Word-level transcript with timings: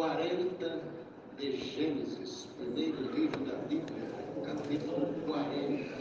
40 0.00 0.80
de 1.36 1.56
Gênesis, 1.58 2.48
primeiro 2.56 3.02
livro 3.12 3.44
da 3.44 3.52
Bíblia, 3.68 4.08
capítulo 4.46 5.12
40. 5.26 6.00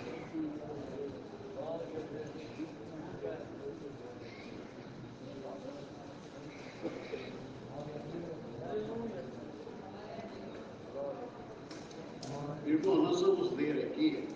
Irmão, 12.66 13.04
nós 13.04 13.22
vamos 13.22 13.52
ler 13.58 13.84
aqui 13.84 14.30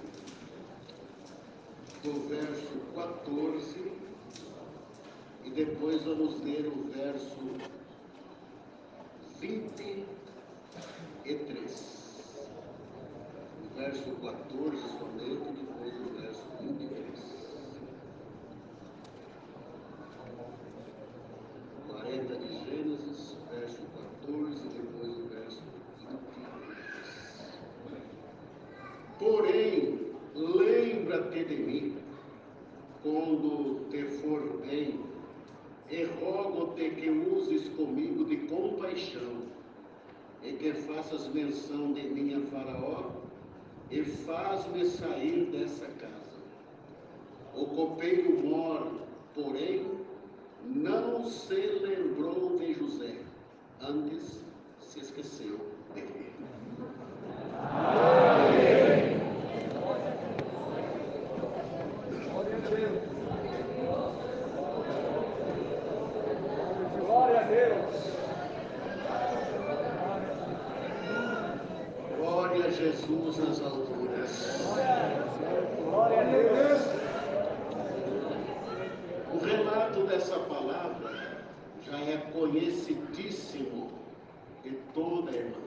do 2.04 2.28
verso 2.28 2.80
14 2.94 3.94
e 5.46 5.50
depois 5.52 6.04
vamos 6.04 6.42
ler 6.42 6.68
o 6.68 6.92
verso 6.92 7.73
O 14.24 14.26
verso 14.26 14.38
14 14.48 14.78
somente 15.00 15.50
e 15.50 15.52
depois 15.52 15.94
o 16.00 16.22
verso 16.22 16.46
23. 16.62 17.04
40 21.90 22.36
de 22.38 22.48
Gênesis, 22.64 23.36
verso 23.52 23.82
14 24.26 24.66
e 24.66 24.70
depois 24.70 25.18
o 25.18 25.28
verso 25.28 25.62
23. 26.00 26.24
Porém, 29.20 30.00
lembra-te 30.34 31.44
de 31.44 31.56
mim, 31.58 31.98
quando 33.02 33.90
te 33.90 34.04
for 34.22 34.42
bem, 34.66 35.02
e 35.92 36.04
rogo-te 36.06 36.92
que 36.92 37.10
uses 37.10 37.68
comigo 37.76 38.24
de 38.24 38.38
compaixão, 38.38 39.44
e 40.42 40.54
que 40.54 40.72
faças 40.72 41.28
menção 41.28 41.92
de 41.92 42.04
mim 42.04 42.36
a 42.36 42.40
Faraó, 42.50 43.24
faz-me 44.06 44.86
sair 44.86 45.46
dessa 45.52 45.86
casa. 45.88 46.14
O 47.54 47.66
copeiro 47.68 48.46
mor, 48.46 49.02
porém, 49.36 49.86
não 50.66 51.26
se 51.30 51.56
lembrou 51.56 52.58
de 52.58 52.74
José, 52.74 53.18
antes 53.82 54.44
se 54.80 55.00
esqueceu 55.00 55.60
dele. 55.94 56.34
Glória 67.00 67.40
a 67.40 67.44
Deus. 67.44 68.14
Glória 72.18 72.66
a 72.66 72.70
Jesus 72.70 73.38
nas 73.38 73.62
alturas. 73.62 73.94
Glória 75.84 76.20
a 76.20 76.24
Deus. 76.24 76.82
O 79.34 79.38
relato 79.46 80.04
dessa 80.08 80.40
palavra 80.40 81.38
já 81.82 81.98
é 82.00 82.18
de 84.64 84.72
toda 84.94 85.32
a 85.32 85.36
Irmandade. 85.36 85.64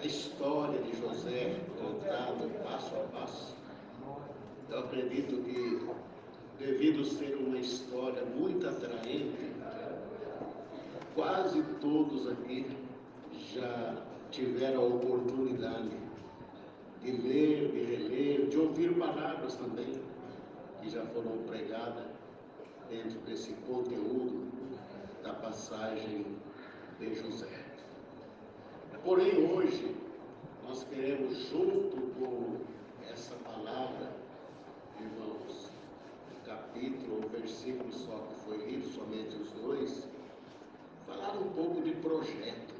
A 0.00 0.04
história 0.04 0.82
de 0.82 1.00
José, 1.00 1.60
contado 1.78 2.50
passo 2.64 2.94
a 2.96 3.18
passo. 3.18 3.56
Eu 4.68 4.80
acredito 4.80 5.42
que, 5.42 5.86
devido 6.58 7.04
ser 7.04 7.36
uma 7.36 7.58
história 7.58 8.24
muito 8.24 8.68
atraente, 8.68 9.52
quase 11.14 11.62
todos 11.80 12.28
aqui 12.28 12.66
já 13.54 13.94
tiveram 14.30 14.82
a 14.82 14.86
oportunidade 14.86 15.90
de 17.02 17.12
ler, 17.12 17.70
de 17.70 17.84
reler, 17.84 18.48
de 18.48 18.58
ouvir 18.58 18.92
palavras 18.98 19.54
também 19.54 20.00
que 20.80 20.90
já 20.90 21.04
foram 21.06 21.38
pregadas 21.46 22.06
dentro 22.90 23.20
desse 23.20 23.52
conteúdo 23.66 24.61
da 25.22 25.32
passagem 25.34 26.26
de 26.98 27.14
José. 27.14 27.62
Porém, 29.04 29.50
hoje, 29.50 29.96
nós 30.64 30.84
queremos, 30.84 31.36
junto 31.48 31.96
com 32.18 32.60
essa 33.10 33.34
palavra, 33.36 34.12
irmãos, 35.00 35.70
o 36.30 36.46
capítulo, 36.46 37.24
o 37.24 37.28
versículo 37.28 37.92
só 37.92 38.16
que 38.16 38.34
foi 38.44 38.58
lido, 38.58 38.88
somente 38.88 39.34
os 39.36 39.50
dois, 39.52 40.08
falar 41.06 41.36
um 41.36 41.50
pouco 41.50 41.82
de 41.82 41.92
projeto. 41.96 42.74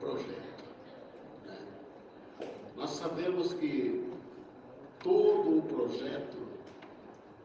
Projeto. 0.00 0.64
né? 1.46 1.58
Nós 2.76 2.90
sabemos 2.90 3.52
que 3.54 4.10
todo 5.02 5.58
o 5.58 5.62
projeto 5.62 6.38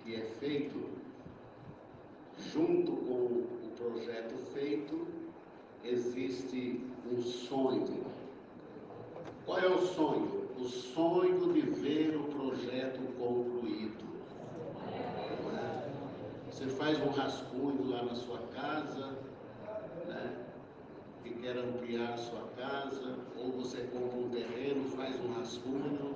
que 0.04 0.16
é 0.16 0.22
feito, 0.40 1.03
junto 2.40 2.92
com 2.92 3.14
o 3.14 3.72
projeto 3.78 4.36
feito, 4.54 5.08
existe 5.84 6.82
um 7.12 7.22
sonho. 7.22 8.04
Qual 9.46 9.60
é 9.60 9.68
o 9.68 9.80
sonho? 9.80 10.48
O 10.58 10.66
sonho 10.66 11.54
de 11.54 11.62
ver 11.62 12.16
o 12.16 12.24
projeto 12.24 13.00
concluído. 13.18 14.04
Você 16.50 16.68
faz 16.68 16.98
um 17.02 17.10
rascunho 17.10 17.90
lá 17.90 18.04
na 18.04 18.16
sua 18.16 18.38
casa, 18.54 19.18
né? 20.08 20.46
que 21.24 21.32
quer 21.32 21.58
ampliar 21.58 22.18
sua 22.18 22.48
casa, 22.56 23.18
ou 23.38 23.52
você 23.52 23.82
compra 23.92 24.18
um 24.18 24.30
terreno, 24.30 24.88
faz 24.90 25.20
um 25.20 25.34
rascunho 25.34 26.16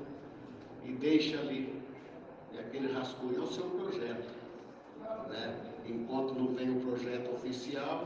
e 0.83 0.93
deixa 0.93 1.39
ali. 1.39 1.81
E 2.53 2.59
aquele 2.59 2.93
rascunho 2.93 3.37
é 3.37 3.43
o 3.43 3.47
seu 3.47 3.65
projeto. 3.65 4.29
Né? 5.29 5.76
Enquanto 5.87 6.33
não 6.33 6.47
vem 6.47 6.77
o 6.77 6.81
projeto 6.81 7.33
oficial, 7.33 8.05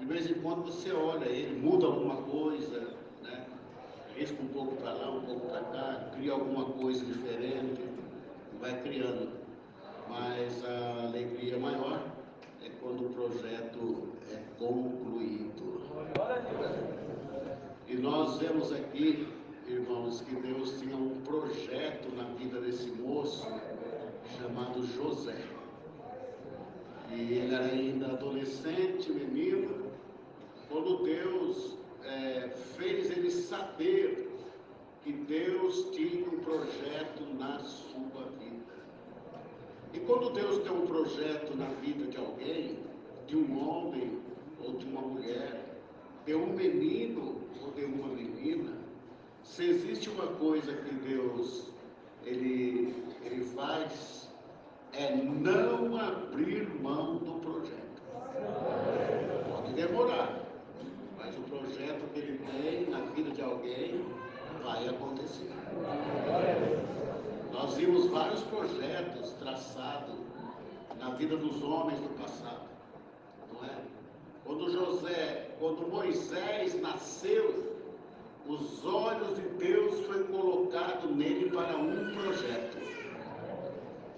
de 0.00 0.06
vez 0.06 0.30
em 0.30 0.34
quando 0.34 0.64
você 0.64 0.92
olha 0.92 1.26
ele, 1.26 1.60
muda 1.60 1.86
alguma 1.86 2.16
coisa, 2.22 2.94
né? 3.22 3.46
risca 4.16 4.42
um 4.42 4.48
pouco 4.48 4.76
para 4.76 4.92
lá, 4.92 5.10
um 5.10 5.22
pouco 5.22 5.48
para 5.48 5.60
cá, 5.60 6.10
cria 6.14 6.32
alguma 6.32 6.64
coisa 6.66 7.04
diferente, 7.04 7.82
vai 8.60 8.80
criando. 8.82 9.28
Mas 10.08 10.64
a 10.64 11.06
alegria 11.06 11.58
maior 11.58 12.02
é 12.64 12.70
quando 12.80 13.06
o 13.06 13.10
projeto 13.10 14.08
é 14.32 14.40
concluído. 14.58 15.82
E 17.86 17.94
nós 17.96 18.38
vemos 18.38 18.72
aqui, 18.72 19.28
irmãos, 19.66 20.22
que 20.22 20.34
Deus 20.36 20.78
tinha 20.80 20.96
um 20.96 21.20
projeto 21.22 22.14
na 22.16 22.24
vida 22.34 22.60
desse 22.60 22.90
moço 22.92 23.46
chamado 24.38 24.86
José. 24.86 25.57
E 27.10 27.20
ele 27.20 27.54
era 27.54 27.66
ainda 27.66 28.06
adolescente, 28.08 29.10
menino, 29.10 29.90
quando 30.68 31.02
Deus 31.04 31.76
eh, 32.04 32.48
fez 32.76 33.10
ele 33.10 33.30
saber 33.30 34.28
que 35.02 35.12
Deus 35.12 35.90
tinha 35.92 36.26
um 36.26 36.38
projeto 36.40 37.22
na 37.38 37.58
sua 37.60 38.24
vida. 38.38 38.74
E 39.94 40.00
quando 40.00 40.30
Deus 40.30 40.62
tem 40.62 40.72
um 40.72 40.86
projeto 40.86 41.56
na 41.56 41.68
vida 41.80 42.06
de 42.06 42.18
alguém, 42.18 42.78
de 43.26 43.36
um 43.36 43.68
homem 43.68 44.18
ou 44.62 44.74
de 44.74 44.84
uma 44.84 45.00
mulher, 45.00 45.80
de 46.26 46.34
um 46.34 46.52
menino 46.52 47.40
ou 47.62 47.72
de 47.72 47.84
uma 47.84 48.08
menina, 48.08 48.76
se 49.42 49.64
existe 49.64 50.10
uma 50.10 50.26
coisa 50.26 50.74
que 50.74 50.94
Deus 50.94 51.68
ele, 52.24 52.94
ele 53.24 53.44
faz, 53.44 54.27
é 54.92 55.14
não 55.14 55.96
abrir 55.96 56.68
mão 56.80 57.16
do 57.16 57.40
projeto. 57.40 58.02
Pode 59.50 59.72
demorar, 59.74 60.40
mas 61.16 61.36
o 61.36 61.42
projeto 61.42 62.12
que 62.12 62.20
ele 62.20 62.38
tem 62.38 62.90
na 62.90 63.00
vida 63.12 63.30
de 63.30 63.42
alguém 63.42 64.04
vai 64.62 64.88
acontecer. 64.88 65.50
Nós 67.52 67.74
vimos 67.74 68.06
vários 68.06 68.42
projetos 68.42 69.30
traçados 69.32 70.16
na 70.98 71.10
vida 71.10 71.36
dos 71.36 71.62
homens 71.62 72.00
do 72.00 72.08
passado, 72.20 72.66
não 73.52 73.64
é? 73.64 73.78
Quando 74.44 74.70
José, 74.70 75.50
quando 75.58 75.88
Moisés 75.88 76.80
nasceu, 76.80 77.76
os 78.46 78.84
olhos 78.84 79.36
de 79.36 79.42
Deus 79.58 80.06
foi 80.06 80.24
colocado 80.24 81.08
nele 81.14 81.50
para 81.50 81.76
um 81.76 82.14
projeto. 82.14 82.67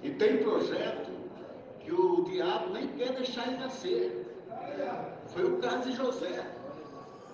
E 0.02 0.11
tem 0.11 0.38
projeto 0.38 1.11
que 1.81 1.93
o 1.93 2.25
diabo 2.25 2.73
nem 2.73 2.88
quer 2.88 3.12
deixar 3.12 3.47
ele 3.49 3.58
nascer. 3.58 4.26
Foi 5.29 5.44
o 5.44 5.58
caso 5.58 5.91
de 5.91 5.97
José. 5.97 6.47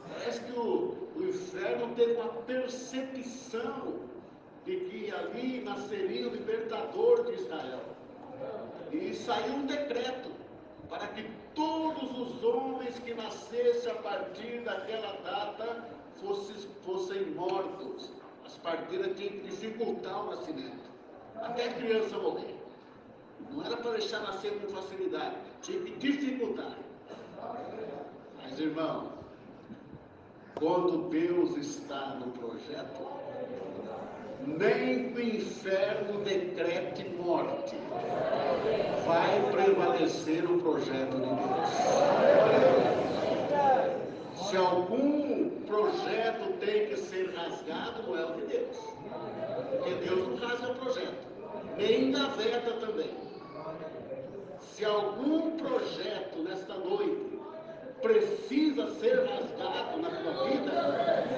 Parece 0.09 0.41
que 0.43 0.53
o, 0.53 1.09
o 1.17 1.23
inferno 1.23 1.95
teve 1.95 2.15
uma 2.15 2.29
percepção 2.29 4.01
de 4.65 4.77
que 4.77 5.13
ali 5.13 5.63
nasceria 5.63 6.29
o 6.29 6.33
libertador 6.33 7.25
de 7.25 7.35
Israel. 7.35 7.81
E 8.93 9.15
saiu 9.15 9.55
um 9.55 9.67
decreto 9.67 10.31
para 10.89 11.07
que 11.09 11.25
todos 11.55 12.19
os 12.19 12.45
homens 12.45 12.99
que 12.99 13.15
nascessem 13.15 13.91
a 13.91 13.95
partir 13.97 14.61
daquela 14.61 15.13
data 15.23 15.89
fossem, 16.21 16.57
fossem 16.85 17.27
mortos. 17.31 18.13
As 18.45 18.57
parteiras 18.59 19.17
tinham 19.17 19.33
que 19.33 19.41
dificultar 19.41 20.25
o 20.25 20.31
nascimento, 20.31 20.91
até 21.43 21.69
criança 21.69 22.19
morrer. 22.19 22.55
Não 23.51 23.65
era 23.65 23.77
para 23.77 23.93
deixar 23.93 24.21
nascer 24.21 24.53
com 24.61 24.75
facilidade, 24.75 25.37
tinha 25.63 25.81
que 25.81 25.91
dificultar. 25.93 26.77
Mas 28.43 28.59
irmão, 28.59 29.13
quando 30.55 31.09
Deus 31.11 31.57
está 31.57 32.15
no 32.15 32.33
projeto, 32.33 33.07
nem 34.47 35.13
o 35.13 35.21
inferno 35.21 36.21
decrete 36.25 37.09
morte, 37.11 37.77
vai 39.07 39.51
prevalecer 39.51 40.45
o 40.51 40.59
projeto 40.59 41.17
de 41.17 41.27
Deus. 41.27 43.06
Se 44.49 44.57
algum 44.57 45.51
projeto 45.67 46.53
tem 46.61 46.87
que 46.87 46.97
ser 46.97 47.35
rasgado, 47.35 48.05
não 48.07 48.17
é 48.17 48.25
o 48.27 48.35
de 48.35 48.47
Deus. 48.47 48.77
Porque 49.71 49.95
Deus 50.07 50.29
não 50.29 50.37
rasga 50.37 50.71
o 50.71 50.75
projeto, 50.77 51.27
nem 51.77 52.05
engaveta 52.05 52.73
também. 52.75 53.11
Se 54.61 54.85
algum 54.85 55.57
projeto 55.57 56.45
nesta 56.45 56.75
noite 56.75 57.41
precisa 58.01 58.89
ser 59.01 59.17
rasgado 59.27 60.01
na 60.01 60.11
tua 60.11 60.45
vida, 60.45 60.71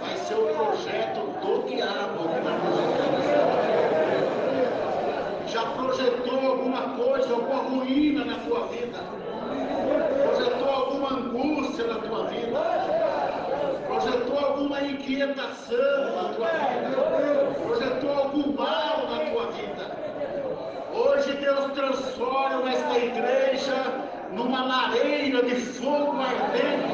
vai 0.02 0.16
ser 0.18 0.34
o 0.34 0.54
projeto 0.54 1.20
do 1.40 1.66
diabo 1.66 2.28
que 2.28 2.40
projetar 2.42 3.08
Já 5.46 5.64
projetou 5.70 6.40
alguma 6.40 6.82
coisa, 6.94 7.32
alguma 7.32 7.62
ruína 7.62 8.26
na 8.26 8.38
tua 8.40 8.66
vida? 8.66 8.98
Projetou 10.24 10.68
alguma 10.68 11.10
angústia 11.14 11.86
na 11.86 12.00
tua 12.00 12.24
vida? 12.26 12.97
Projetou 14.00 14.38
alguma 14.38 14.80
inquietação 14.80 15.76
na 16.14 16.28
tua 16.34 16.48
vida? 16.48 16.96
Projetou 17.66 18.12
algum 18.16 18.52
mal 18.52 19.08
na 19.10 19.30
tua 19.30 19.50
vida? 19.50 19.90
Hoje 20.94 21.32
Deus 21.32 21.72
transforma 21.72 22.70
esta 22.70 22.96
igreja 22.96 23.74
numa 24.32 24.64
lareira 24.64 25.42
de 25.42 25.56
fogo 25.56 26.16
ardente. 26.20 26.92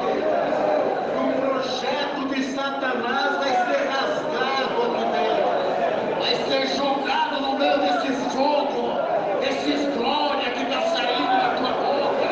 O 1.21 1.41
projeto 1.41 2.27
de 2.33 2.43
Satanás 2.43 3.37
vai 3.37 3.49
ser 3.49 3.87
rasgado 3.87 4.81
aqui 4.81 5.05
dentro, 5.13 6.19
vai 6.19 6.35
ser 6.47 6.75
jogado 6.75 7.39
no 7.39 7.59
meio 7.59 7.77
desse 7.81 8.13
fogo, 8.35 8.97
desses 9.41 9.95
glória 9.95 10.49
que 10.53 10.63
está 10.63 10.81
saindo 10.81 11.27
da 11.27 11.55
tua 11.55 11.69
boca, 11.69 12.29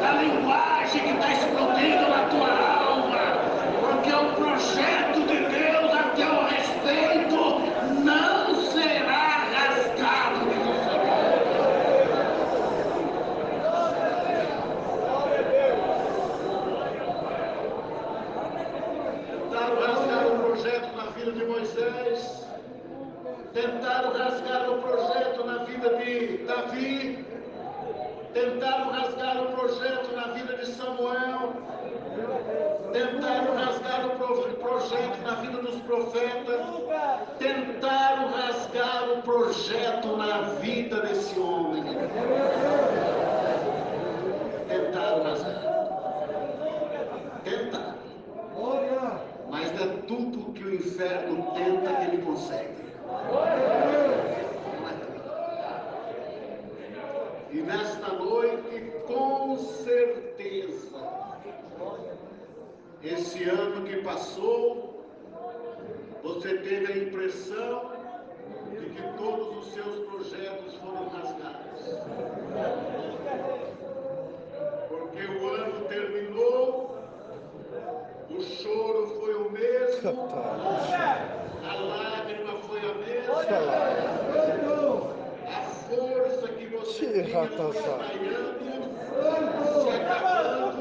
da 0.00 0.12
linguagem 0.22 1.00
que 1.02 1.10
está 1.10 1.32
explodindo 1.32 2.08
na 2.08 2.22
tua 2.30 2.50
alma, 2.86 3.22
porque 3.80 4.12
o 4.12 4.32
projeto 4.34 5.20
de 5.26 5.38
Deus 5.46 5.92
a 5.92 6.02
teu 6.14 6.44
respeito 6.44 8.02
não 8.04 8.54
será 8.70 9.46
rasgado 9.52 10.40
de 10.48 10.54
você. 10.54 10.92
Tentaram 19.50 19.76
rasgar 19.80 20.26
o 20.26 20.38
projeto 20.38 20.96
na 20.96 21.04
vida 21.10 21.32
de 21.32 21.44
Moisés, 21.44 22.46
tentaram 23.52 24.12
rasgar 24.12 24.70
o 24.70 24.78
projeto 24.82 25.44
na 25.44 25.58
vida 25.64 25.96
de 25.96 26.38
Davi, 26.46 27.24
tentaram 28.32 28.90
rasgar 28.90 29.42
o 29.42 29.46
projeto 29.52 30.16
na 30.16 30.32
vida 30.32 30.56
de 30.56 30.66
Samuel, 30.66 31.52
tentaram 32.92 33.54
rasgar 33.54 34.06
o 34.06 34.10
pro- 34.18 34.52
projeto 34.62 35.18
na 35.24 35.34
vida 35.36 35.58
dos 35.62 35.76
profetas, 35.82 36.66
tentaram 37.38 38.28
rasgar 38.30 39.10
o 39.12 39.22
projeto 39.22 40.16
na 40.16 40.31
vida 40.60 41.00
desse 41.00 41.38
homem. 41.38 41.84
Tentaram 44.68 45.22
rasgar. 45.22 45.62
Tentaram. 47.44 47.92
Mas 49.50 49.68
é 49.80 49.86
tudo 50.06 50.52
que 50.52 50.64
o 50.64 50.74
inferno 50.74 51.52
tenta 51.54 51.94
que 51.94 52.02
ele 52.04 52.22
consegue. 52.22 52.82
E 57.50 57.60
nesta 57.60 58.12
noite, 58.14 58.92
com 59.06 59.58
certeza, 59.58 60.96
esse 63.02 63.44
ano 63.44 63.84
que 63.84 63.96
passou, 63.96 65.04
você 66.22 66.56
teve 66.58 66.92
a 66.92 66.96
impressão 66.96 68.01
de 68.70 68.86
que 68.90 69.02
todos 69.18 69.56
os 69.58 69.72
seus 69.72 70.06
projetos 70.08 70.74
foram 70.76 71.08
rasgados. 71.08 71.80
Porque 74.88 75.24
o 75.26 75.48
ano 75.48 75.84
terminou, 75.88 76.96
o 78.30 78.40
choro 78.42 79.06
foi 79.20 79.34
o 79.34 79.50
mesmo, 79.50 80.28
a 80.32 81.74
lágrima 81.74 82.54
foi 82.68 82.80
a 82.80 82.94
mesma, 82.94 83.34
a 85.48 85.62
força 85.62 86.48
que 86.48 86.66
você 86.66 87.06
tinha 87.22 87.46
foi 87.46 87.72
se 89.82 89.90
acabando, 89.90 90.72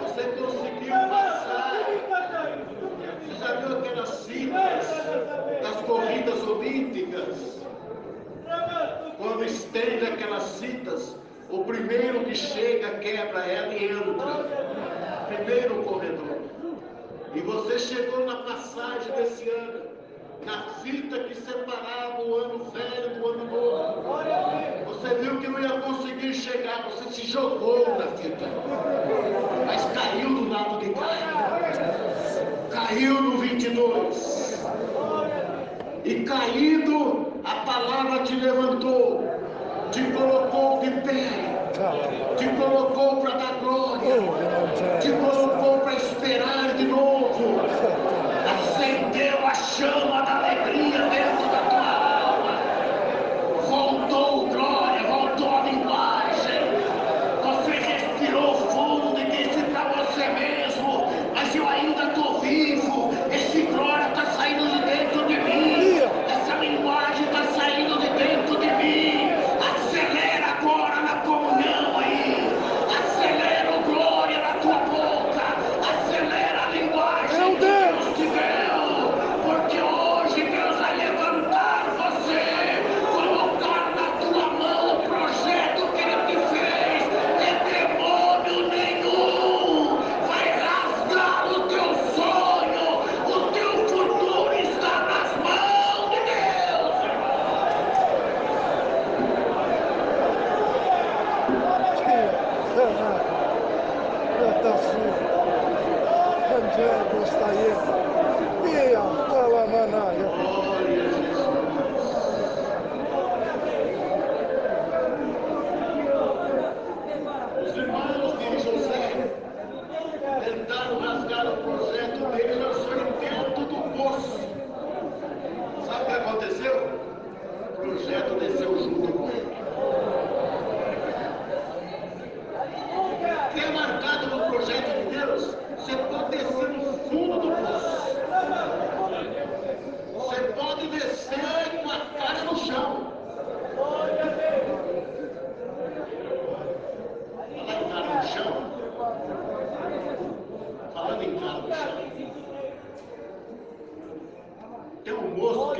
você 0.00 0.22
conseguiu 0.38 0.94
passar. 1.08 1.66
Você 3.26 3.76
citas 4.04 4.86
das 5.62 5.76
corridas 5.86 6.42
olímpicas? 6.42 7.60
Quando 9.18 9.44
estende 9.44 10.04
aquelas 10.04 10.42
citas, 10.42 11.16
o 11.50 11.64
primeiro 11.64 12.24
que 12.24 12.34
chega 12.34 12.98
quebra 12.98 13.40
ela 13.46 13.74
e 13.74 13.92
entra. 13.92 14.66
Primeiro 15.28 15.82
corredor. 15.82 16.38
E 17.34 17.40
você 17.40 17.78
chegou 17.78 18.24
na 18.26 18.36
passagem 18.36 19.12
desse 19.12 19.48
ano, 19.48 19.82
na 20.44 20.62
fita 20.82 21.18
que 21.20 21.34
separava 21.34 22.22
o 22.22 22.34
ano 22.34 22.64
velho 22.70 23.20
do 23.20 23.28
ano 23.28 23.44
novo. 23.44 24.02
Você 24.86 25.14
viu 25.16 25.40
que 25.40 25.48
não 25.48 25.60
ia 25.60 25.80
conseguir 25.80 26.34
chegar, 26.34 26.88
você 26.90 27.10
se 27.12 27.26
jogou 27.26 27.88
na 27.98 28.06
fita. 28.16 28.46
Mas 29.66 29.84
caiu 29.92 30.28
do 30.28 30.48
lado 30.48 30.78
de 30.78 30.90
cá. 30.94 31.25
Caiu 32.86 33.20
no 33.20 33.38
22. 33.38 34.62
E 36.04 36.14
caído, 36.20 37.32
a 37.44 37.54
palavra 37.66 38.22
te 38.22 38.36
levantou, 38.36 39.24
te 39.90 40.02
colocou 40.12 40.78
de 40.78 40.90
pé, 41.02 41.26
te 42.36 42.46
colocou 42.50 43.22
para 43.22 43.38
dar 43.38 43.54
glória, 43.60 44.14
te 45.00 45.10
colocou 45.10 45.80
para 45.80 45.94
esperar 45.94 46.74
de 46.76 46.84
novo. 46.84 47.60
Acendeu 48.54 49.44
a 49.44 49.54
chama 49.54 50.22
da 50.22 50.36
alegria 50.36 51.35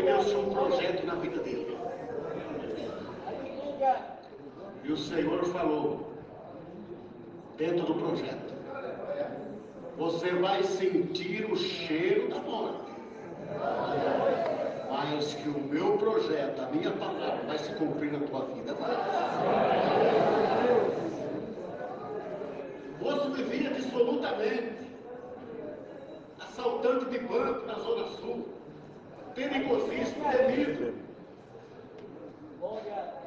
tinha 0.06 0.38
um 0.38 0.50
projeto 0.50 1.04
na 1.04 1.14
vida 1.16 1.42
dele. 1.42 1.76
E 4.84 4.92
o 4.92 4.96
Senhor 4.96 5.44
falou, 5.46 6.12
dentro 7.56 7.86
do 7.86 7.94
projeto, 7.94 8.54
você 9.96 10.30
vai 10.30 10.62
sentir 10.62 11.50
o 11.50 11.56
cheiro 11.56 12.28
da 12.28 12.38
morte. 12.38 12.92
Mas 14.88 15.34
que 15.34 15.48
o 15.48 15.58
meu 15.58 15.98
projeto, 15.98 16.60
a 16.60 16.70
minha 16.70 16.90
palavra, 16.92 17.42
vai 17.46 17.58
se 17.58 17.72
cumprir 17.74 18.12
na 18.12 18.20
tua 18.20 18.44
vida. 18.46 18.74
O 23.00 23.04
moço 23.04 23.30
vivia 23.32 23.70
dissolutamente, 23.70 24.86
assaltante 26.38 27.06
de 27.06 27.18
banco 27.18 27.66
na 27.66 27.74
Zona 27.74 28.08
Sul, 28.10 28.55
perigosíssimo, 29.36 30.30
temido. 30.30 30.94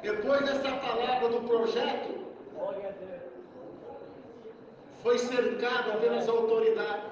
Depois 0.02 0.40
dessa 0.44 0.72
palavra 0.76 1.28
do 1.28 1.40
projeto, 1.46 2.20
foi 5.02 5.18
cercado 5.18 6.00
pelas 6.00 6.28
autoridades, 6.28 7.04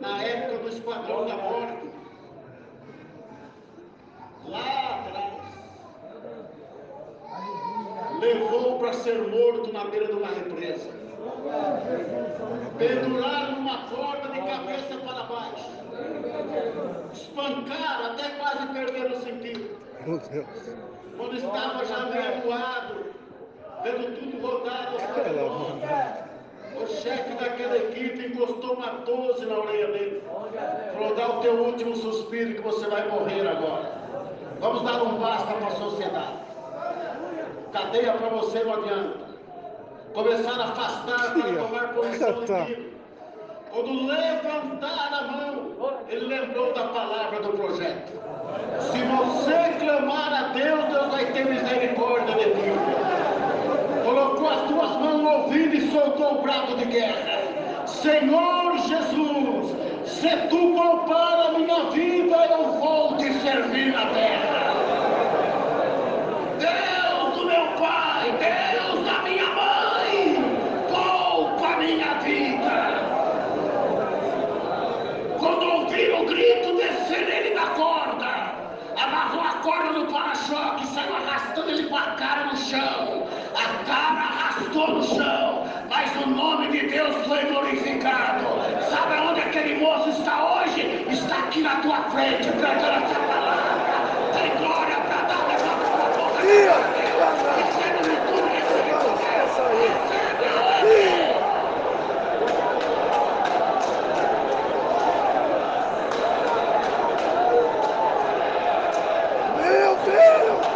na 0.00 0.22
época 0.22 0.58
do 0.58 0.68
Esquadrão 0.68 1.26
da 1.26 1.36
Morte. 1.36 1.90
Lá 4.46 5.00
atrás, 5.00 5.34
levou 8.20 8.78
para 8.78 8.92
ser 8.92 9.18
morto 9.28 9.72
na 9.72 9.84
beira 9.84 10.06
de 10.06 10.12
uma 10.12 10.28
represa. 10.28 10.90
Penduraram 12.78 13.52
numa 13.52 13.78
corda 13.88 14.28
de 14.28 14.40
cabeça 14.40 14.96
para 14.98 15.22
baixo. 15.22 15.83
Espancaram 17.12 18.06
até 18.12 18.28
quase 18.30 18.66
perder 18.68 19.12
o 19.12 19.20
sentido. 19.20 19.78
Meu 20.06 20.18
Deus. 20.18 20.46
Quando 21.16 21.36
estava 21.36 21.84
já 21.84 22.04
voado, 22.44 23.06
vendo 23.82 24.18
tudo 24.18 24.34
redor, 25.22 25.76
o 26.76 26.86
chefe 26.86 27.34
daquela 27.34 27.76
equipe 27.76 28.26
encostou 28.26 28.74
uma 28.74 28.88
12 29.04 29.46
na 29.46 29.58
orelha 29.58 29.86
dele. 29.92 30.22
Falou, 30.94 31.14
dá 31.14 31.28
o 31.38 31.40
teu 31.40 31.54
último 31.54 31.94
suspiro 31.96 32.54
que 32.54 32.60
você 32.60 32.86
vai 32.88 33.08
morrer 33.08 33.46
agora. 33.46 33.92
Vamos 34.60 34.82
dar 34.82 35.02
um 35.02 35.18
basta 35.18 35.52
para 35.52 35.66
a 35.68 35.70
sociedade. 35.70 36.38
Cadeia 37.72 38.12
para 38.14 38.28
você 38.28 38.64
não 38.64 38.74
adianta. 38.74 39.24
Começaram 40.14 40.62
a 40.62 40.68
afastar 40.68 41.34
para 41.34 41.52
tomar 41.52 41.94
posição 41.94 42.44
de 42.44 42.64
tiro. 42.64 42.83
Quando 43.74 44.06
levantaram 44.06 45.18
a 45.18 45.22
mão, 45.32 45.98
ele 46.08 46.26
lembrou 46.26 46.72
da 46.74 46.84
palavra 46.84 47.40
do 47.40 47.48
projeto. 47.54 48.12
Se 48.78 48.98
você 49.02 49.78
clamar 49.80 50.32
a 50.32 50.52
Deus, 50.52 50.84
Deus 50.84 51.08
vai 51.08 51.24
ter 51.32 51.44
misericórdia 51.44 52.36
de 52.36 52.50
ti. 52.50 52.70
Colocou 54.04 54.48
as 54.48 54.60
duas 54.68 54.90
mãos 54.90 55.20
no 55.20 55.28
ouvido 55.28 55.74
e 55.74 55.90
soltou 55.90 56.38
o 56.38 56.42
brado 56.42 56.76
de 56.76 56.84
guerra. 56.84 57.86
Senhor 57.88 58.78
Jesus, 58.78 59.76
se 60.06 60.36
tu 60.50 60.72
poupar 60.76 61.46
a 61.46 61.58
minha 61.58 61.90
vida, 61.90 62.36
eu 62.52 62.74
vou 62.74 63.16
te 63.16 63.32
servir 63.40 63.92
na 63.92 64.06
terra. 64.06 64.72
Deus 66.60 67.36
do 67.36 67.44
meu 67.44 67.66
pai, 67.76 68.38
Deus 68.38 68.93
Amarrou 79.14 79.42
a 79.42 79.52
corda 79.62 79.92
no 79.92 80.06
para-choque, 80.12 80.86
saiu 80.88 81.14
arrastando 81.14 81.70
ele 81.70 81.84
com 81.88 81.96
a 81.96 82.02
cara 82.16 82.46
no 82.46 82.56
chão. 82.56 83.28
A 83.54 83.84
cara 83.84 84.20
arrastou 84.20 84.88
no 84.90 85.02
chão, 85.04 85.64
mas 85.88 86.10
o 86.16 86.28
nome 86.30 86.68
de 86.72 86.88
Deus 86.88 87.14
foi 87.26 87.44
glorificado. 87.46 88.44
Sabe 88.90 89.20
onde 89.20 89.40
aquele 89.40 89.76
moço 89.76 90.08
está 90.10 90.56
hoje? 90.56 91.06
Está 91.08 91.38
aqui 91.44 91.62
na 91.62 91.76
tua 91.76 92.02
frente, 92.10 92.50
pregando 92.50 93.04
essa 93.04 93.20
palavra. 93.20 94.10
Tem 94.32 94.56
glória 94.56 94.96
para 95.02 95.22
dar, 95.28 95.46
levanta 95.46 95.92
a 95.92 96.10
boca. 96.10 96.44
Ia 96.44 96.74
Recebe 97.56 98.02
de 98.02 98.16
tudo, 98.26 98.48
recebe 98.48 98.94
tudo. 99.00 99.20
Essa 99.22 99.62
aí. 99.68 99.88
Recebe 99.88 100.44
hoje. 100.58 100.86
Ia. 100.86 101.44
Meu 109.56 109.96
Deus. 110.04 110.66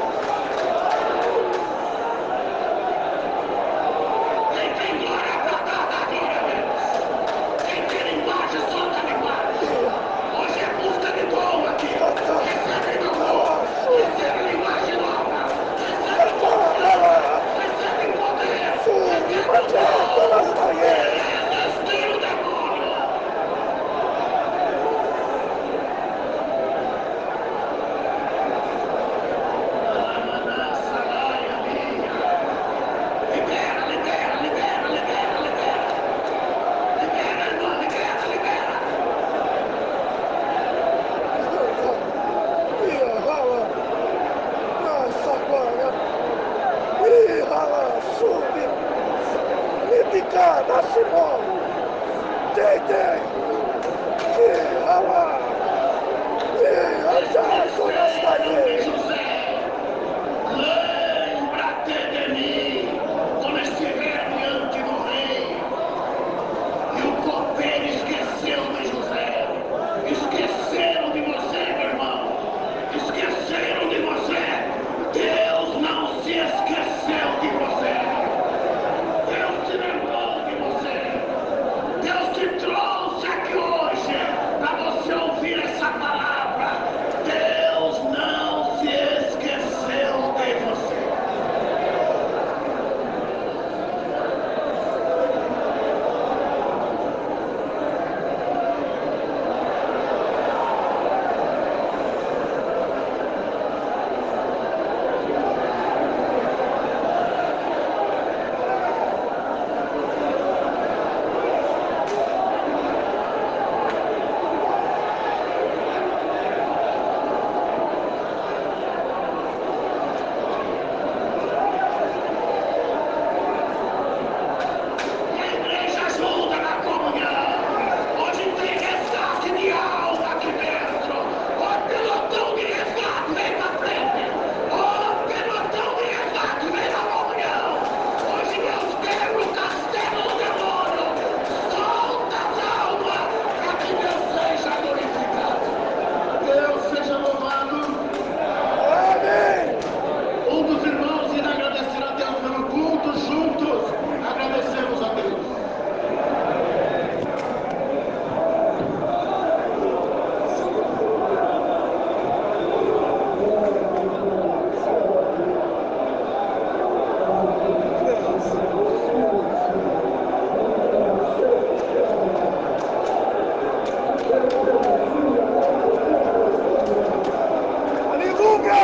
Quem 4.52 4.75
tem 4.75 4.99
glória 4.99 5.38
para 5.40 5.62
dar, 5.62 5.88
dá 5.88 6.06
glória 6.11 6.40
a 6.40 6.45
Deus. 6.45 6.83
Quem 7.66 7.87
tem 7.87 8.14
linguagem, 8.16 8.62
solta 8.71 9.00
a 9.00 9.04
linguagem. 9.04 9.92
Hoje 10.30 10.61
é 10.61 10.71
busca 10.83 11.12
de 11.12 11.26
dom 11.26 11.66
aqui. 11.69 11.88
Recebe 11.88 12.99
do 12.99 13.11
dom. 13.19 13.69
Recebe 13.97 14.45
linguagem 14.52 14.97
nova. 14.99 15.54
Recebe 15.76 16.33
poder. 16.40 17.40
Recebe 17.56 18.12
poder. 18.19 18.80
Sim, 18.85 19.33
imagina 19.33 20.40
essa 20.40 20.64
aí. 20.66 21.02
Destino 21.50 22.16
o 22.16 22.21
demônio. 22.21 22.95
Libera, 33.33 33.87
libera, 33.87 34.37
libera, 34.42 34.88
libera, 34.88 35.38
libera. 35.40 35.90
Libera, 37.00 37.47
irmão, 37.52 37.80
libera, 37.80 38.26
libera. 38.26 38.83
Ia 42.83 43.21
rala. 43.21 43.71
Nossa 44.80 45.38
glória. 45.47 45.95
Ih, 47.06 47.42
rala. 47.50 48.00
Sube. 48.19 48.69
Liticada, 50.38 50.83
Simão. 50.95 51.40
Tem, 52.54 52.78
tem. 52.87 53.21
Ih, 54.38 54.85
rala. 54.85 55.40
Ih, 56.61 56.99
ajaço 57.18 57.87
nesta 57.88 58.38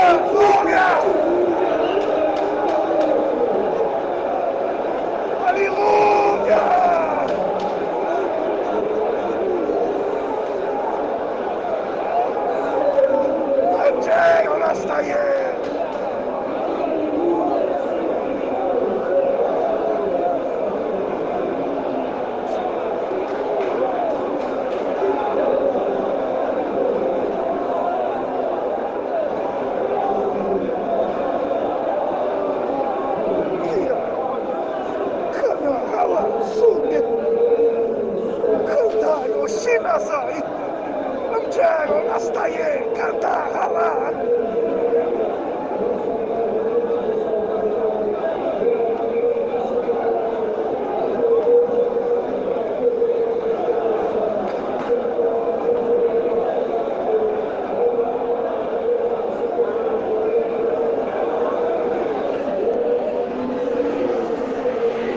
Portugal! 0.05 1.24
não 39.95 40.21
aí. 40.27 40.43
Vamos, 41.31 41.55
Thiago, 41.55 42.09
nós 42.09 42.29
aí, 42.31 42.83
cantar, 42.97 43.51
lá 43.53 44.44